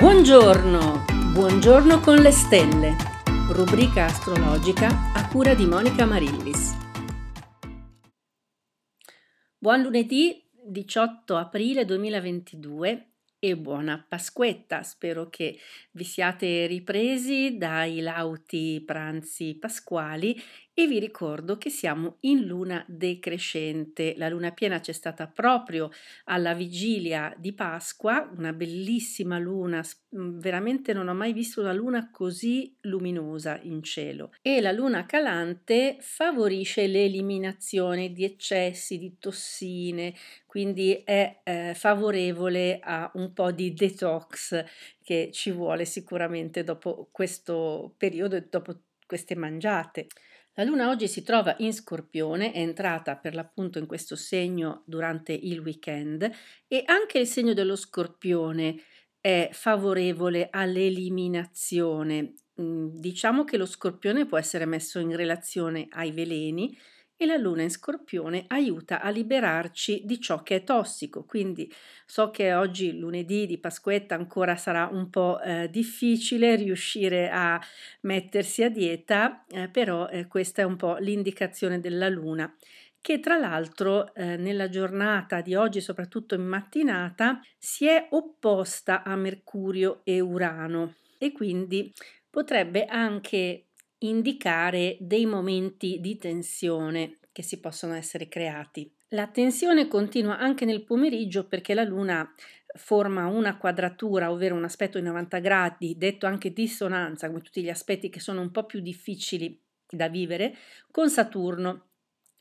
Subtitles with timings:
[0.00, 2.96] Buongiorno, buongiorno con le stelle,
[3.52, 6.74] rubrica astrologica a cura di Monica Marillis.
[9.58, 14.82] Buon lunedì 18 aprile 2022 e buona Pasquetta.
[14.82, 15.58] Spero che
[15.90, 20.34] vi siate ripresi dai lauti pranzi pasquali
[20.82, 24.14] e vi ricordo che siamo in luna decrescente.
[24.16, 25.90] La luna piena c'è stata proprio
[26.24, 29.84] alla vigilia di Pasqua, una bellissima luna,
[30.16, 34.32] mm, veramente non ho mai visto una luna così luminosa in cielo.
[34.40, 40.14] E la luna calante favorisce l'eliminazione di eccessi, di tossine,
[40.46, 44.64] quindi è eh, favorevole a un po' di detox
[45.02, 48.74] che ci vuole sicuramente dopo questo periodo e dopo
[49.04, 50.06] queste mangiate.
[50.54, 55.32] La Luna oggi si trova in Scorpione, è entrata per l'appunto in questo segno durante
[55.32, 56.28] il weekend
[56.66, 58.76] e anche il segno dello Scorpione
[59.20, 62.34] è favorevole all'eliminazione.
[62.60, 66.76] Mm, diciamo che lo Scorpione può essere messo in relazione ai veleni
[67.22, 71.24] e la luna in scorpione aiuta a liberarci di ciò che è tossico.
[71.24, 71.70] Quindi
[72.06, 77.60] so che oggi, lunedì di Pasquetta, ancora sarà un po' eh, difficile riuscire a
[78.02, 82.50] mettersi a dieta, eh, però eh, questa è un po' l'indicazione della luna
[83.02, 89.14] che tra l'altro eh, nella giornata di oggi, soprattutto in mattinata, si è opposta a
[89.14, 91.92] Mercurio e Urano e quindi
[92.30, 93.69] potrebbe anche
[94.00, 98.90] indicare dei momenti di tensione che si possono essere creati.
[99.08, 102.32] La tensione continua anche nel pomeriggio perché la Luna
[102.76, 107.68] forma una quadratura, ovvero un aspetto di 90 gradi, detto anche dissonanza, come tutti gli
[107.68, 110.56] aspetti che sono un po' più difficili da vivere,
[110.90, 111.88] con Saturno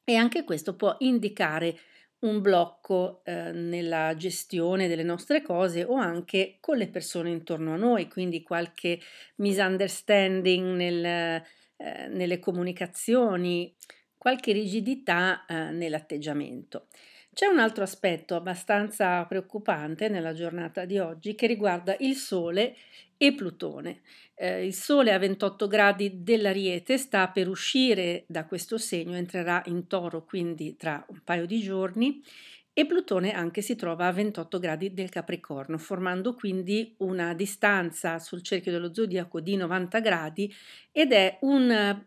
[0.04, 1.78] e anche questo può indicare
[2.20, 7.78] un blocco eh, nella gestione delle nostre cose o anche con le persone intorno a
[7.78, 9.00] noi, quindi qualche
[9.36, 13.74] misunderstanding nel, eh, nelle comunicazioni,
[14.18, 16.88] qualche rigidità eh, nell'atteggiamento.
[17.34, 22.76] C'è un altro aspetto abbastanza preoccupante nella giornata di oggi che riguarda il Sole
[23.22, 24.00] e Plutone.
[24.34, 29.88] Eh, il Sole a 28 gradi dell'Ariete sta per uscire da questo segno, entrerà in
[29.88, 32.24] Toro quindi tra un paio di giorni
[32.72, 38.42] e Plutone anche si trova a 28 gradi del Capricorno, formando quindi una distanza sul
[38.42, 40.54] cerchio dello zodiaco di 90 gradi
[40.94, 42.02] ed è un,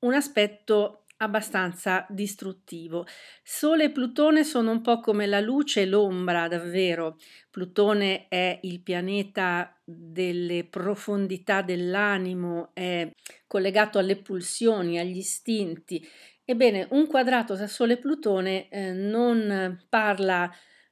[0.00, 3.06] un aspetto abbastanza distruttivo.
[3.42, 7.18] Sole e Plutone sono un po' come la luce e l'ombra, davvero.
[7.50, 13.10] Plutone è il pianeta delle profondità dell'animo, è
[13.46, 16.06] collegato alle pulsioni, agli istinti.
[16.44, 20.50] Ebbene, un quadrato tra Sole e Plutone eh, non parla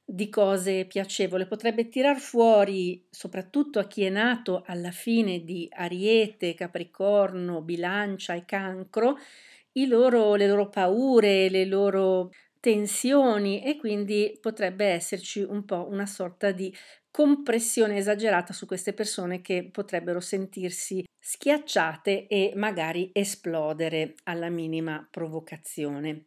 [0.09, 6.53] di cose piacevoli, potrebbe tirar fuori, soprattutto a chi è nato alla fine di Ariete,
[6.53, 9.17] Capricorno, Bilancia e Cancro,
[9.85, 16.51] loro, le loro paure, le loro tensioni e quindi potrebbe esserci un po' una sorta
[16.51, 16.73] di
[17.11, 26.25] compressione esagerata su queste persone che potrebbero sentirsi schiacciate e magari esplodere alla minima provocazione.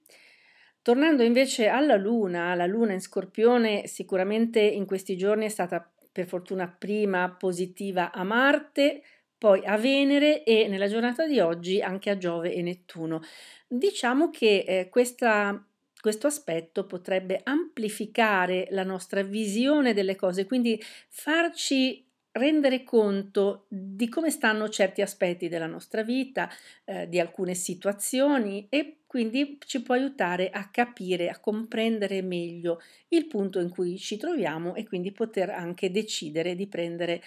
[0.82, 6.26] Tornando invece alla Luna, la Luna in Scorpione sicuramente in questi giorni è stata per
[6.26, 9.02] fortuna prima positiva a Marte,
[9.40, 13.22] poi a Venere e nella giornata di oggi anche a Giove e Nettuno.
[13.66, 15.66] Diciamo che eh, questa,
[15.98, 24.30] questo aspetto potrebbe amplificare la nostra visione delle cose, quindi farci rendere conto di come
[24.30, 26.50] stanno certi aspetti della nostra vita,
[26.84, 33.26] eh, di alcune situazioni e quindi ci può aiutare a capire, a comprendere meglio il
[33.26, 37.22] punto in cui ci troviamo e quindi poter anche decidere di prendere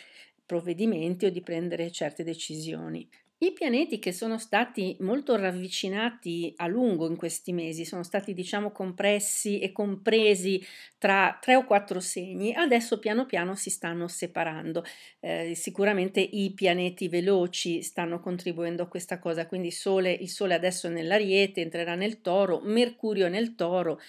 [0.46, 3.08] provvedimenti o di prendere certe decisioni.
[3.44, 8.72] I pianeti che sono stati molto ravvicinati a lungo in questi mesi, sono stati diciamo
[8.72, 10.66] compressi e compresi
[10.98, 14.86] tra tre o quattro segni, adesso piano piano si stanno separando.
[15.20, 20.88] Eh, sicuramente i pianeti veloci stanno contribuendo a questa cosa, quindi Sole, il Sole adesso
[20.88, 24.00] è nell'Ariete, entrerà nel Toro, Mercurio nel Toro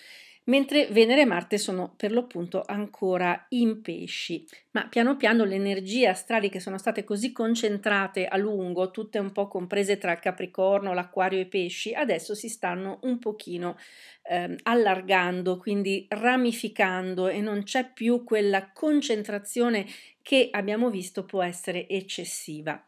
[0.45, 4.45] mentre Venere e Marte sono per l'appunto ancora in pesci.
[4.73, 9.33] Ma piano piano le energie astrali che sono state così concentrate a lungo, tutte un
[9.33, 13.77] po' comprese tra il Capricorno, l'Acquario e i pesci, adesso si stanno un pochino
[14.23, 19.87] eh, allargando, quindi ramificando e non c'è più quella concentrazione
[20.23, 22.83] che abbiamo visto può essere eccessiva.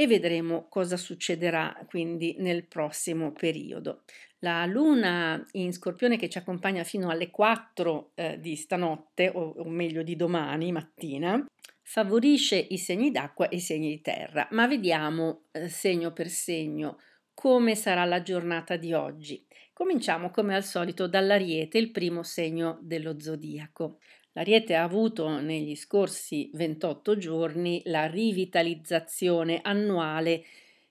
[0.00, 4.04] E vedremo cosa succederà quindi nel prossimo periodo.
[4.38, 9.68] La luna in scorpione che ci accompagna fino alle 4 eh, di stanotte, o, o
[9.68, 11.44] meglio di domani mattina,
[11.82, 16.96] favorisce i segni d'acqua e i segni di terra, ma vediamo eh, segno per segno
[17.34, 19.46] come sarà la giornata di oggi.
[19.74, 23.98] Cominciamo come al solito dall'Ariete, il primo segno dello zodiaco.
[24.32, 30.44] L'Ariete ha avuto negli scorsi 28 giorni la rivitalizzazione annuale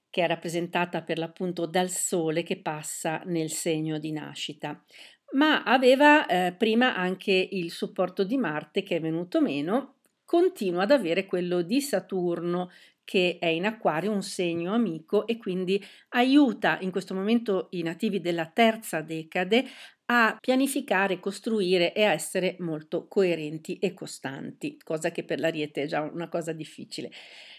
[0.10, 4.84] che è rappresentata per l'appunto dal Sole che passa nel segno di nascita,
[5.32, 9.96] ma aveva eh, prima anche il supporto di Marte che è venuto meno
[10.26, 12.70] continua ad avere quello di Saturno
[13.04, 18.22] che è in acquario un segno amico e quindi aiuta in questo momento i nativi
[18.22, 19.66] della terza decade
[20.12, 25.86] a pianificare, costruire e a essere molto coerenti e costanti, cosa che per l'ariete è
[25.86, 27.12] già una cosa difficile.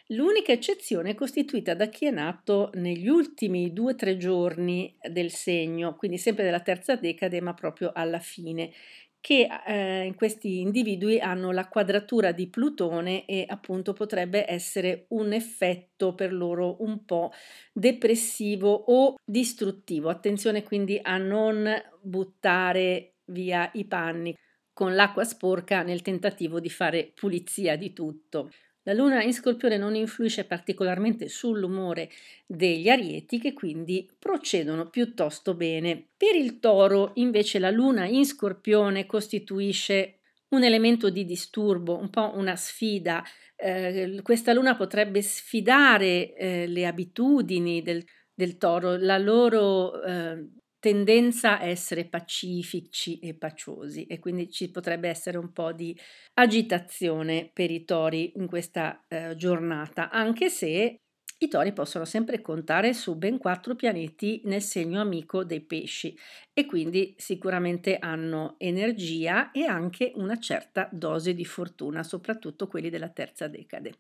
[0.09, 5.31] L'unica eccezione è costituita da chi è nato negli ultimi due o tre giorni del
[5.31, 8.73] segno, quindi sempre della terza decade, ma proprio alla fine
[9.21, 16.15] che eh, questi individui hanno la quadratura di Plutone e appunto potrebbe essere un effetto
[16.15, 17.31] per loro un po'
[17.73, 20.09] depressivo o distruttivo.
[20.09, 21.71] Attenzione quindi a non
[22.01, 24.35] buttare via i panni
[24.73, 28.51] con l'acqua sporca nel tentativo di fare pulizia di tutto.
[28.85, 32.11] La luna in scorpione non influisce particolarmente sull'umore
[32.47, 36.09] degli arieti che quindi procedono piuttosto bene.
[36.17, 42.33] Per il toro invece la luna in scorpione costituisce un elemento di disturbo, un po'
[42.35, 43.23] una sfida.
[43.55, 48.03] Eh, questa luna potrebbe sfidare eh, le abitudini del,
[48.33, 50.49] del, toro, la loro eh,
[50.81, 55.97] tendenza a essere pacifici e paciosi e quindi ci potrebbe essere un po' di
[56.35, 61.03] agitazione per i tori in questa eh, giornata, anche se
[61.43, 66.15] i tori possono sempre contare su ben quattro pianeti nel segno amico dei pesci
[66.53, 73.09] e quindi sicuramente hanno energia e anche una certa dose di fortuna, soprattutto quelli della
[73.09, 73.95] terza decade.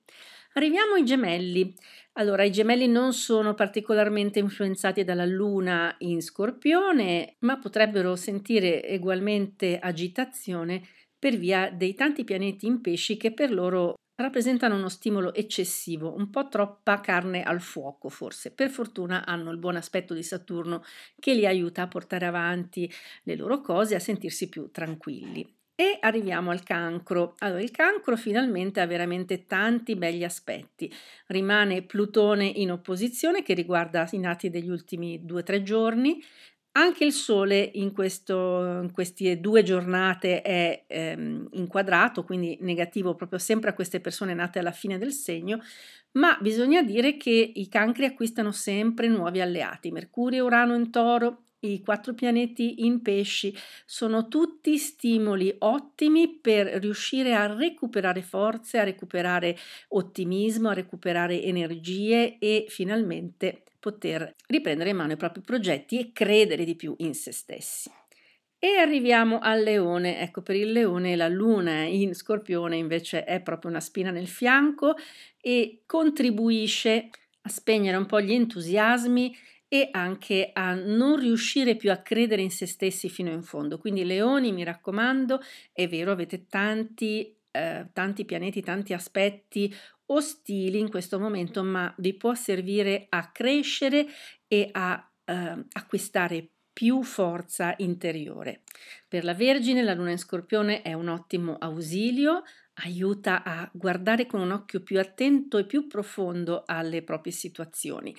[0.54, 1.74] Arriviamo ai gemelli.
[2.14, 9.78] Allora, i gemelli non sono particolarmente influenzati dalla luna in scorpione, ma potrebbero sentire ugualmente
[9.78, 10.82] agitazione
[11.18, 16.30] per via dei tanti pianeti in pesci che per loro rappresentano uno stimolo eccessivo, un
[16.30, 18.52] po' troppa carne al fuoco forse.
[18.52, 20.82] Per fortuna hanno il buon aspetto di Saturno
[21.18, 22.90] che li aiuta a portare avanti
[23.22, 25.59] le loro cose, a sentirsi più tranquilli.
[25.80, 27.36] E arriviamo al cancro.
[27.38, 30.92] Allora, il cancro finalmente ha veramente tanti begli aspetti.
[31.28, 36.22] Rimane Plutone in opposizione che riguarda i nati degli ultimi due o tre giorni.
[36.72, 43.38] Anche il Sole in, questo, in queste due giornate è ehm, inquadrato, quindi negativo proprio
[43.38, 45.62] sempre a queste persone nate alla fine del segno,
[46.12, 49.90] ma bisogna dire che i cancri acquistano sempre nuovi alleati.
[49.90, 53.54] Mercurio e Urano in toro, i quattro pianeti in pesci
[53.84, 59.56] sono tutti stimoli ottimi per riuscire a recuperare forze, a recuperare
[59.88, 66.64] ottimismo, a recuperare energie e finalmente poter riprendere in mano i propri progetti e credere
[66.64, 67.90] di più in se stessi.
[68.58, 70.20] E arriviamo al leone.
[70.20, 74.96] Ecco, per il leone la luna in scorpione invece è proprio una spina nel fianco
[75.40, 77.08] e contribuisce
[77.42, 79.34] a spegnere un po' gli entusiasmi
[79.72, 83.78] e anche a non riuscire più a credere in se stessi fino in fondo.
[83.78, 85.40] Quindi leoni, mi raccomando,
[85.72, 89.72] è vero, avete tanti, eh, tanti pianeti, tanti aspetti
[90.06, 94.08] ostili in questo momento, ma vi può servire a crescere
[94.48, 98.62] e a eh, acquistare più forza interiore.
[99.06, 102.42] Per la Vergine la luna in scorpione è un ottimo ausilio,
[102.82, 108.12] aiuta a guardare con un occhio più attento e più profondo alle proprie situazioni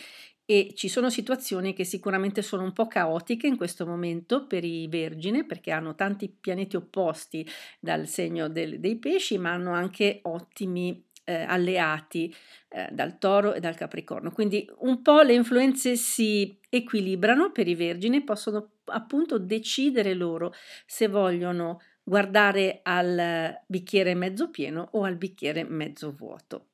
[0.52, 4.86] e ci sono situazioni che sicuramente sono un po' caotiche in questo momento per i
[4.90, 7.48] vergine perché hanno tanti pianeti opposti
[7.80, 12.36] dal segno del, dei pesci ma hanno anche ottimi eh, alleati
[12.68, 14.32] eh, dal toro e dal capricorno.
[14.32, 20.54] Quindi un po' le influenze si equilibrano per i vergini possono appunto decidere loro
[20.86, 26.72] se vogliono guardare al bicchiere mezzo pieno o al bicchiere mezzo vuoto.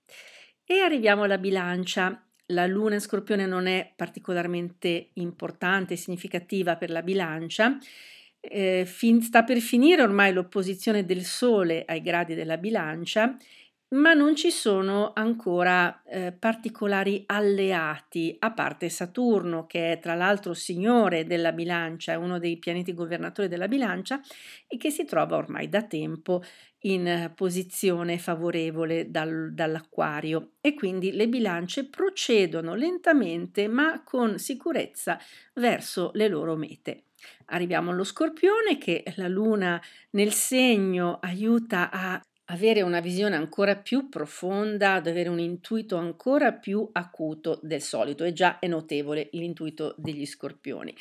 [0.65, 6.89] E arriviamo alla bilancia la luna in scorpione non è particolarmente importante e significativa per
[6.89, 7.77] la bilancia,
[8.39, 13.35] eh, fin, sta per finire ormai l'opposizione del Sole ai gradi della bilancia
[13.89, 20.53] ma non ci sono ancora eh, particolari alleati, a parte Saturno, che è tra l'altro
[20.53, 24.19] signore della bilancia, è uno dei pianeti governatori della bilancia
[24.67, 26.43] e che si trova ormai da tempo
[26.81, 35.17] in posizione favorevole dal, dall'acquario e quindi le bilance procedono lentamente ma con sicurezza
[35.55, 37.03] verso le loro mete.
[37.47, 44.09] Arriviamo allo scorpione che la luna nel segno aiuta a avere una visione ancora più
[44.09, 49.95] profonda, ad avere un intuito ancora più acuto del solito e già è notevole l'intuito
[49.97, 50.93] degli scorpioni.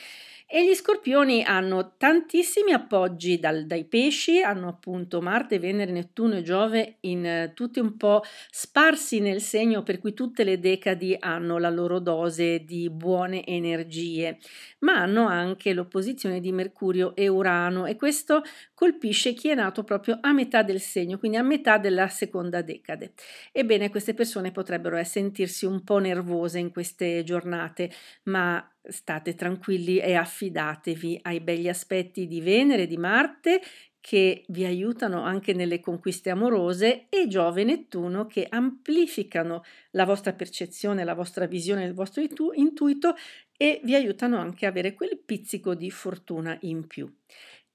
[0.48, 6.42] E gli scorpioni hanno tantissimi appoggi dal, dai pesci, hanno appunto Marte, Venere, Nettuno e
[6.42, 11.58] Giove in, eh, tutti un po' sparsi nel segno per cui tutte le decadi hanno
[11.58, 14.38] la loro dose di buone energie,
[14.80, 20.18] ma hanno anche l'opposizione di Mercurio e Urano e questo colpisce chi è nato proprio
[20.20, 23.12] a metà del segno, quindi a metà della seconda decade.
[23.52, 27.90] Ebbene, queste persone potrebbero sentirsi un po' nervose in queste giornate,
[28.24, 33.60] ma state tranquilli e affidatevi ai begli aspetti di Venere e di Marte
[34.06, 40.32] che vi aiutano anche nelle conquiste amorose e Giove e Nettuno che amplificano la vostra
[40.32, 42.22] percezione, la vostra visione, il vostro
[42.54, 43.16] intuito
[43.56, 47.12] e vi aiutano anche a avere quel pizzico di fortuna in più.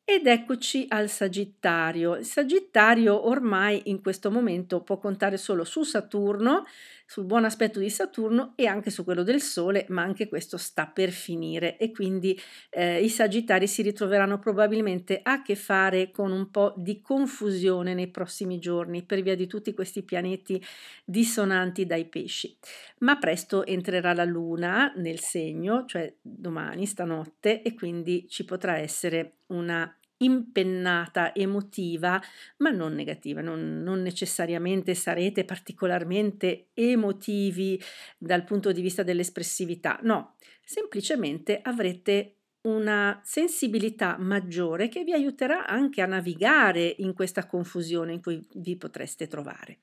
[0.04, 2.18] Ed eccoci al Sagittario.
[2.18, 6.66] Il Sagittario ormai in questo momento può contare solo su Saturno,
[7.06, 10.86] sul buon aspetto di Saturno e anche su quello del Sole, ma anche questo sta
[10.88, 12.38] per finire e quindi
[12.72, 18.10] eh, i Sagittari si ritroveranno probabilmente a che fare con un po' di confusione nei
[18.10, 20.62] prossimi giorni per via di tutti questi pianeti
[21.06, 22.58] dissonanti dai pesci.
[23.00, 29.36] Ma presto entrerà la Luna nel segno, cioè domani, stanotte, e quindi ci potrà essere
[29.52, 32.22] una impennata emotiva,
[32.58, 37.82] ma non negativa, non, non, necessariamente sarete particolarmente emotivi
[38.18, 46.02] dal punto di vista dell'espressività, no, semplicemente avrete una sensibilità maggiore che vi aiuterà anche
[46.02, 49.80] a navigare in questa confusione in cui vi potreste trovare.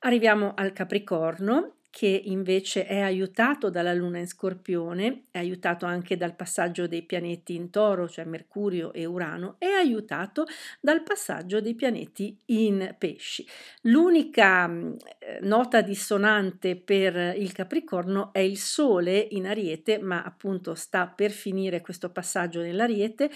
[0.00, 6.36] Arriviamo al Capricorno che invece è aiutato dalla luna in scorpione, è aiutato anche dal
[6.36, 10.46] passaggio dei pianeti in toro, cioè Mercurio e Urano, è aiutato
[10.80, 13.44] dal passaggio dei pianeti in pesci.
[13.82, 20.76] L'unica mm, eh, nota dissonante per il Capricorno è il Sole in Ariete, ma appunto
[20.76, 23.28] sta per finire questo passaggio nell'Ariete.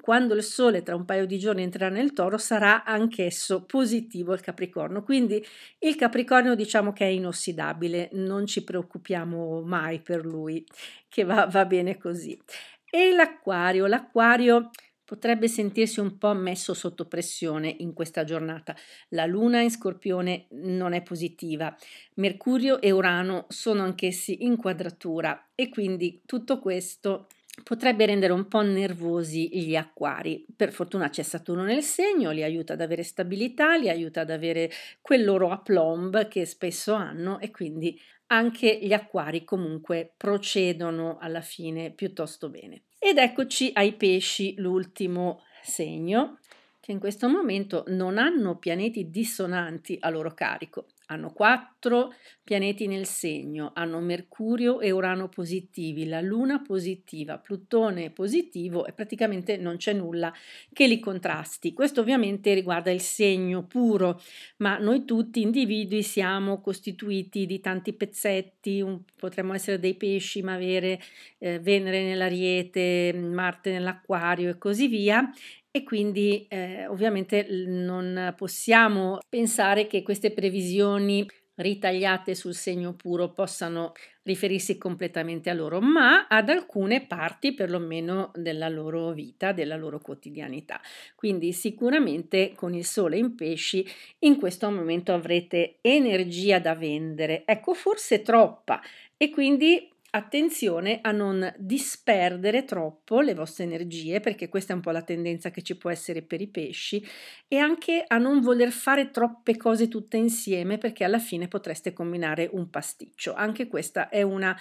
[0.00, 4.40] Quando il Sole tra un paio di giorni entrerà nel toro sarà anch'esso positivo il
[4.40, 5.44] Capricorno, quindi
[5.80, 10.64] il Capricorno diciamo che è inossidabile non ci preoccupiamo mai per lui,
[11.08, 12.40] che va, va bene così.
[12.88, 14.70] E l'acquario, l'acquario
[15.10, 18.76] potrebbe sentirsi un po' messo sotto pressione in questa giornata.
[19.08, 21.76] La luna in scorpione non è positiva,
[22.14, 27.26] Mercurio e Urano sono anch'essi in quadratura e quindi tutto questo
[27.62, 30.44] potrebbe rendere un po' nervosi gli acquari.
[30.54, 34.70] Per fortuna c'è Saturno nel segno, li aiuta ad avere stabilità, li aiuta ad avere
[35.00, 41.90] quel loro aplomb che spesso hanno e quindi anche gli acquari comunque procedono alla fine
[41.90, 42.82] piuttosto bene.
[42.98, 46.38] Ed eccoci ai pesci, l'ultimo segno,
[46.80, 53.06] che in questo momento non hanno pianeti dissonanti a loro carico, hanno quattro pianeti nel
[53.06, 59.92] segno, hanno Mercurio e Urano positivi, la Luna positiva, Plutone positivo e praticamente non c'è
[59.92, 60.32] nulla
[60.72, 61.72] che li contrasti.
[61.72, 64.20] Questo ovviamente riguarda il segno puro,
[64.58, 70.54] ma noi tutti individui siamo costituiti di tanti pezzetti, un, potremmo essere dei pesci ma
[70.54, 71.00] avere
[71.38, 75.30] eh, Venere nell'Ariete, Marte nell'Acquario e così via
[75.70, 81.26] e quindi eh, ovviamente non possiamo pensare che queste previsioni
[81.60, 88.68] ritagliate sul segno puro possano riferirsi completamente a loro, ma ad alcune parti perlomeno della
[88.68, 90.80] loro vita, della loro quotidianità.
[91.14, 93.86] Quindi sicuramente con il sole in pesci
[94.20, 98.80] in questo momento avrete energia da vendere, ecco forse troppa
[99.16, 104.90] e quindi Attenzione a non disperdere troppo le vostre energie, perché questa è un po'
[104.90, 107.06] la tendenza che ci può essere per i pesci,
[107.46, 112.48] e anche a non voler fare troppe cose tutte insieme, perché alla fine potreste combinare
[112.50, 113.34] un pasticcio.
[113.34, 114.58] Anche questa è una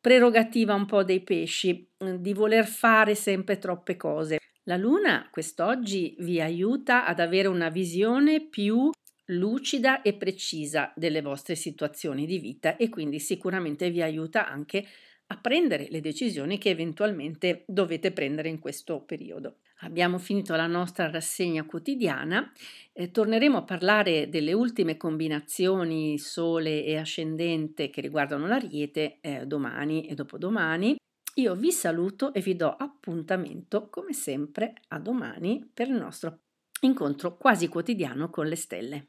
[0.00, 1.86] prerogativa un po' dei pesci,
[2.18, 4.38] di voler fare sempre troppe cose.
[4.62, 8.90] La luna quest'oggi vi aiuta ad avere una visione più
[9.26, 14.86] lucida e precisa delle vostre situazioni di vita e quindi sicuramente vi aiuta anche
[15.28, 19.56] a prendere le decisioni che eventualmente dovete prendere in questo periodo.
[19.80, 22.50] Abbiamo finito la nostra rassegna quotidiana,
[22.92, 30.06] eh, torneremo a parlare delle ultime combinazioni Sole e ascendente che riguardano l'Ariete eh, domani
[30.06, 30.96] e dopodomani.
[31.34, 36.38] Io vi saluto e vi do appuntamento come sempre a domani per il nostro
[36.80, 39.08] incontro quasi quotidiano con le stelle.